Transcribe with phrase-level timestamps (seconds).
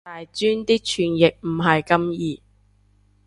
[0.03, 2.41] 大專啲傳譯唔係咁易